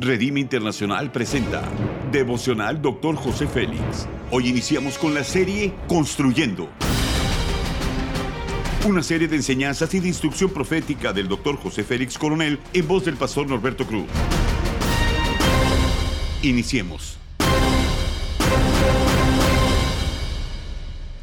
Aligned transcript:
Redime 0.00 0.38
Internacional 0.38 1.10
presenta 1.10 1.68
Devocional 2.12 2.80
Dr. 2.80 3.16
José 3.16 3.48
Félix. 3.48 4.06
Hoy 4.30 4.46
iniciamos 4.46 4.96
con 4.96 5.12
la 5.12 5.24
serie 5.24 5.74
Construyendo. 5.88 6.68
Una 8.86 9.02
serie 9.02 9.26
de 9.26 9.34
enseñanzas 9.34 9.92
y 9.94 9.98
de 9.98 10.06
instrucción 10.06 10.50
profética 10.50 11.12
del 11.12 11.26
Dr. 11.26 11.56
José 11.56 11.82
Félix 11.82 12.16
Coronel 12.16 12.60
en 12.72 12.86
voz 12.86 13.06
del 13.06 13.16
pastor 13.16 13.48
Norberto 13.48 13.88
Cruz. 13.88 14.06
Iniciemos. 16.42 17.18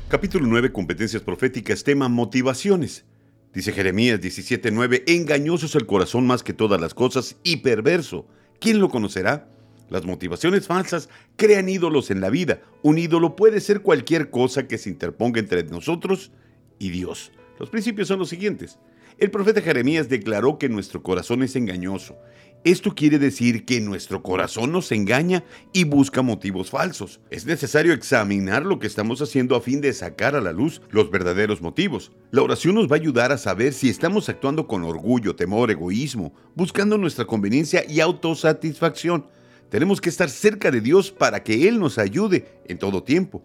Capítulo 0.09 0.47
9, 0.47 0.73
Competencias 0.73 1.23
Proféticas, 1.23 1.85
tema 1.85 2.09
Motivaciones. 2.09 3.05
Dice 3.53 3.71
Jeremías 3.71 4.19
17:9, 4.19 5.03
engañoso 5.07 5.65
es 5.65 5.75
el 5.75 5.85
corazón 5.85 6.27
más 6.27 6.43
que 6.43 6.51
todas 6.51 6.81
las 6.81 6.93
cosas 6.93 7.37
y 7.41 7.57
perverso. 7.57 8.27
¿Quién 8.59 8.79
lo 8.79 8.89
conocerá? 8.89 9.47
Las 9.89 10.05
motivaciones 10.05 10.67
falsas 10.67 11.09
crean 11.35 11.69
ídolos 11.69 12.09
en 12.09 12.21
la 12.21 12.29
vida. 12.29 12.61
Un 12.81 12.97
ídolo 12.97 13.35
puede 13.35 13.61
ser 13.61 13.81
cualquier 13.81 14.29
cosa 14.29 14.67
que 14.67 14.77
se 14.77 14.89
interponga 14.89 15.39
entre 15.39 15.63
nosotros 15.63 16.31
y 16.79 16.89
Dios. 16.89 17.31
Los 17.59 17.69
principios 17.69 18.07
son 18.07 18.19
los 18.19 18.29
siguientes. 18.29 18.79
El 19.17 19.31
profeta 19.31 19.61
Jeremías 19.61 20.09
declaró 20.09 20.57
que 20.57 20.69
nuestro 20.69 21.01
corazón 21.01 21.43
es 21.43 21.55
engañoso 21.55 22.17
esto 22.65 22.95
quiere 22.95 23.19
decir 23.19 23.63
que 23.63 23.79
nuestro 23.79 24.23
corazón 24.23 24.71
nos 24.71 24.91
engaña 24.91 25.43
y 25.71 25.83
busca 25.83 26.23
motivos 26.23 26.71
falsos. 26.71 27.19
Es 27.29 27.45
necesario 27.45 27.93
examinar 27.93 28.65
lo 28.65 28.79
que 28.79 28.87
estamos 28.87 29.21
haciendo 29.21 29.55
a 29.55 29.61
fin 29.61 29.81
de 29.81 29.93
sacar 29.93 30.35
a 30.35 30.41
la 30.41 30.51
luz 30.51 30.81
los 30.89 31.11
verdaderos 31.11 31.61
motivos. 31.61 32.11
La 32.31 32.41
oración 32.41 32.73
nos 32.73 32.87
va 32.87 32.95
a 32.95 32.99
ayudar 32.99 33.31
a 33.31 33.37
saber 33.37 33.71
si 33.71 33.87
estamos 33.87 34.29
actuando 34.29 34.65
con 34.65 34.83
orgullo, 34.83 35.35
temor, 35.35 35.69
egoísmo, 35.69 36.33
buscando 36.55 36.97
nuestra 36.97 37.25
conveniencia 37.25 37.85
y 37.87 37.99
autosatisfacción. 37.99 39.27
Tenemos 39.69 40.01
que 40.01 40.09
estar 40.09 40.31
cerca 40.31 40.71
de 40.71 40.81
Dios 40.81 41.11
para 41.11 41.43
que 41.43 41.67
Él 41.67 41.79
nos 41.79 41.99
ayude 41.99 42.47
en 42.67 42.79
todo 42.79 43.03
tiempo. 43.03 43.43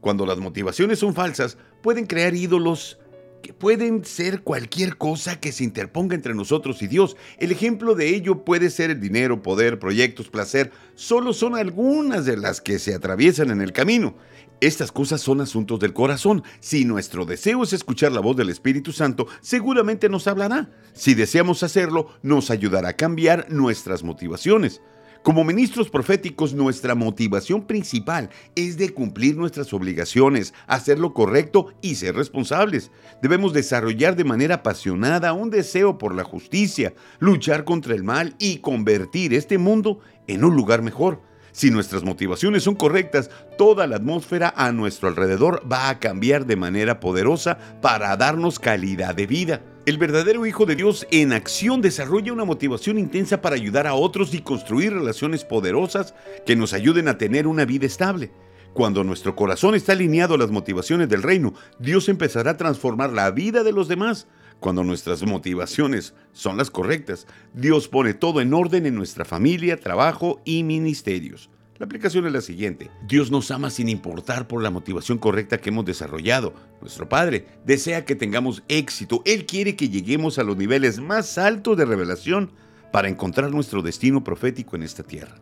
Cuando 0.00 0.24
las 0.24 0.38
motivaciones 0.38 0.98
son 0.98 1.12
falsas, 1.12 1.58
pueden 1.82 2.06
crear 2.06 2.34
ídolos 2.34 2.98
que 3.42 3.52
pueden 3.52 4.04
ser 4.04 4.42
cualquier 4.42 4.96
cosa 4.96 5.40
que 5.40 5.52
se 5.52 5.64
interponga 5.64 6.14
entre 6.14 6.34
nosotros 6.34 6.80
y 6.80 6.86
Dios. 6.86 7.16
El 7.38 7.52
ejemplo 7.52 7.94
de 7.94 8.08
ello 8.14 8.44
puede 8.44 8.70
ser 8.70 8.90
el 8.90 9.00
dinero, 9.00 9.42
poder, 9.42 9.78
proyectos, 9.78 10.28
placer. 10.28 10.70
Solo 10.94 11.32
son 11.32 11.56
algunas 11.56 12.24
de 12.24 12.36
las 12.36 12.60
que 12.60 12.78
se 12.78 12.94
atraviesan 12.94 13.50
en 13.50 13.60
el 13.60 13.72
camino. 13.72 14.16
Estas 14.60 14.92
cosas 14.92 15.20
son 15.20 15.40
asuntos 15.40 15.80
del 15.80 15.92
corazón. 15.92 16.44
Si 16.60 16.84
nuestro 16.84 17.24
deseo 17.24 17.64
es 17.64 17.72
escuchar 17.72 18.12
la 18.12 18.20
voz 18.20 18.36
del 18.36 18.48
Espíritu 18.48 18.92
Santo, 18.92 19.26
seguramente 19.40 20.08
nos 20.08 20.28
hablará. 20.28 20.70
Si 20.92 21.14
deseamos 21.14 21.64
hacerlo, 21.64 22.10
nos 22.22 22.48
ayudará 22.50 22.90
a 22.90 22.96
cambiar 22.96 23.50
nuestras 23.50 24.04
motivaciones. 24.04 24.80
Como 25.22 25.44
ministros 25.44 25.88
proféticos, 25.88 26.52
nuestra 26.52 26.96
motivación 26.96 27.62
principal 27.62 28.28
es 28.56 28.76
de 28.76 28.92
cumplir 28.92 29.36
nuestras 29.36 29.72
obligaciones, 29.72 30.52
hacer 30.66 30.98
lo 30.98 31.14
correcto 31.14 31.72
y 31.80 31.94
ser 31.94 32.16
responsables. 32.16 32.90
Debemos 33.22 33.52
desarrollar 33.52 34.16
de 34.16 34.24
manera 34.24 34.56
apasionada 34.56 35.32
un 35.32 35.50
deseo 35.50 35.96
por 35.96 36.16
la 36.16 36.24
justicia, 36.24 36.92
luchar 37.20 37.64
contra 37.64 37.94
el 37.94 38.02
mal 38.02 38.34
y 38.40 38.58
convertir 38.58 39.32
este 39.32 39.58
mundo 39.58 40.00
en 40.26 40.42
un 40.42 40.56
lugar 40.56 40.82
mejor. 40.82 41.22
Si 41.52 41.70
nuestras 41.70 42.02
motivaciones 42.02 42.64
son 42.64 42.74
correctas, 42.74 43.30
toda 43.56 43.86
la 43.86 43.96
atmósfera 43.96 44.52
a 44.56 44.72
nuestro 44.72 45.06
alrededor 45.06 45.62
va 45.70 45.88
a 45.88 46.00
cambiar 46.00 46.46
de 46.46 46.56
manera 46.56 46.98
poderosa 46.98 47.58
para 47.80 48.16
darnos 48.16 48.58
calidad 48.58 49.14
de 49.14 49.28
vida. 49.28 49.62
El 49.84 49.98
verdadero 49.98 50.46
Hijo 50.46 50.64
de 50.64 50.76
Dios 50.76 51.08
en 51.10 51.32
acción 51.32 51.80
desarrolla 51.80 52.32
una 52.32 52.44
motivación 52.44 53.00
intensa 53.00 53.42
para 53.42 53.56
ayudar 53.56 53.88
a 53.88 53.94
otros 53.94 54.32
y 54.32 54.40
construir 54.40 54.92
relaciones 54.92 55.44
poderosas 55.44 56.14
que 56.46 56.54
nos 56.54 56.72
ayuden 56.72 57.08
a 57.08 57.18
tener 57.18 57.48
una 57.48 57.64
vida 57.64 57.86
estable. 57.86 58.30
Cuando 58.74 59.02
nuestro 59.02 59.34
corazón 59.34 59.74
está 59.74 59.90
alineado 59.90 60.36
a 60.36 60.38
las 60.38 60.52
motivaciones 60.52 61.08
del 61.08 61.24
reino, 61.24 61.54
Dios 61.80 62.08
empezará 62.08 62.52
a 62.52 62.56
transformar 62.56 63.12
la 63.12 63.32
vida 63.32 63.64
de 63.64 63.72
los 63.72 63.88
demás. 63.88 64.28
Cuando 64.60 64.84
nuestras 64.84 65.24
motivaciones 65.24 66.14
son 66.30 66.58
las 66.58 66.70
correctas, 66.70 67.26
Dios 67.52 67.88
pone 67.88 68.14
todo 68.14 68.40
en 68.40 68.54
orden 68.54 68.86
en 68.86 68.94
nuestra 68.94 69.24
familia, 69.24 69.80
trabajo 69.80 70.40
y 70.44 70.62
ministerios. 70.62 71.50
La 71.82 71.86
aplicación 71.86 72.24
es 72.26 72.32
la 72.32 72.40
siguiente. 72.42 72.92
Dios 73.08 73.32
nos 73.32 73.50
ama 73.50 73.68
sin 73.68 73.88
importar 73.88 74.46
por 74.46 74.62
la 74.62 74.70
motivación 74.70 75.18
correcta 75.18 75.58
que 75.58 75.70
hemos 75.70 75.84
desarrollado. 75.84 76.54
Nuestro 76.80 77.08
Padre 77.08 77.44
desea 77.66 78.04
que 78.04 78.14
tengamos 78.14 78.62
éxito. 78.68 79.20
Él 79.24 79.46
quiere 79.46 79.74
que 79.74 79.88
lleguemos 79.88 80.38
a 80.38 80.44
los 80.44 80.56
niveles 80.56 81.00
más 81.00 81.38
altos 81.38 81.76
de 81.76 81.84
revelación 81.84 82.52
para 82.92 83.08
encontrar 83.08 83.50
nuestro 83.50 83.82
destino 83.82 84.22
profético 84.22 84.76
en 84.76 84.84
esta 84.84 85.02
tierra. 85.02 85.34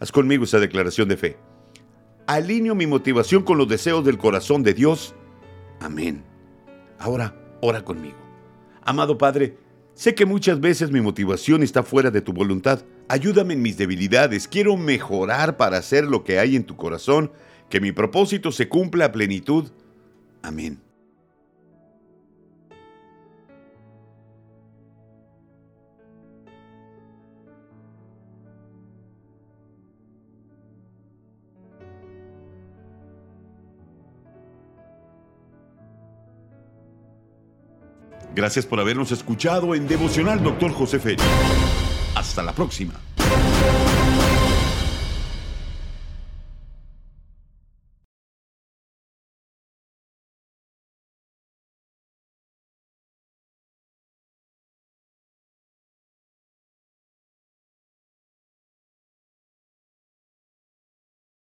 Haz 0.00 0.10
conmigo 0.10 0.42
esa 0.42 0.58
declaración 0.58 1.08
de 1.08 1.16
fe. 1.18 1.36
Alineo 2.26 2.74
mi 2.74 2.88
motivación 2.88 3.44
con 3.44 3.56
los 3.56 3.68
deseos 3.68 4.04
del 4.04 4.18
corazón 4.18 4.64
de 4.64 4.74
Dios. 4.74 5.14
Amén. 5.78 6.24
Ahora, 6.98 7.32
ora 7.62 7.84
conmigo. 7.84 8.18
Amado 8.82 9.18
Padre, 9.18 9.56
sé 9.94 10.16
que 10.16 10.26
muchas 10.26 10.58
veces 10.58 10.90
mi 10.90 11.00
motivación 11.00 11.62
está 11.62 11.84
fuera 11.84 12.10
de 12.10 12.22
tu 12.22 12.32
voluntad. 12.32 12.80
Ayúdame 13.08 13.54
en 13.54 13.62
mis 13.62 13.76
debilidades. 13.76 14.48
Quiero 14.48 14.76
mejorar 14.76 15.56
para 15.56 15.78
hacer 15.78 16.04
lo 16.04 16.24
que 16.24 16.38
hay 16.38 16.56
en 16.56 16.64
tu 16.64 16.76
corazón, 16.76 17.30
que 17.70 17.80
mi 17.80 17.92
propósito 17.92 18.50
se 18.50 18.68
cumpla 18.68 19.06
a 19.06 19.12
plenitud. 19.12 19.70
Amén. 20.42 20.80
Gracias 38.34 38.66
por 38.66 38.78
habernos 38.80 39.12
escuchado 39.12 39.74
en 39.74 39.88
Devocional 39.88 40.42
Dr. 40.42 40.70
José 40.72 40.98
Félix. 40.98 41.24
Hasta 42.26 42.42
la 42.42 42.52
próxima. 42.52 42.92